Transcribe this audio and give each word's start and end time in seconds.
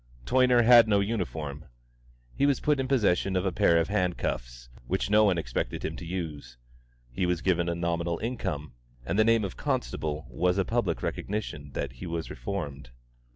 Toyner 0.25 0.63
had 0.63 0.87
no 0.87 0.99
uniform; 0.99 1.65
he 2.33 2.47
was 2.47 2.59
put 2.59 2.79
in 2.79 2.87
possession 2.87 3.35
of 3.35 3.45
a 3.45 3.51
pair 3.51 3.77
of 3.79 3.89
hand 3.89 4.17
cuffs, 4.17 4.67
which 4.87 5.11
no 5.11 5.25
one 5.25 5.37
expected 5.37 5.85
him 5.85 5.95
to 5.97 6.05
use; 6.07 6.57
he 7.11 7.27
was 7.27 7.43
given 7.43 7.69
a 7.69 7.75
nominal 7.75 8.17
income; 8.17 8.73
and 9.05 9.19
the 9.19 9.23
name 9.23 9.43
of 9.45 9.57
"constable" 9.57 10.25
was 10.31 10.57
a 10.57 10.65
public 10.65 11.03
recognition 11.03 11.73
that 11.73 11.91
he 11.91 12.07
was 12.07 12.31
reformed. 12.31 12.89